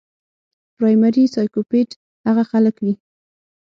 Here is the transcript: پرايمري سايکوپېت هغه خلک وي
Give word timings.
پرايمري 0.75 1.23
سايکوپېت 1.35 1.89
هغه 2.27 2.43
خلک 2.51 2.75
وي 2.83 2.93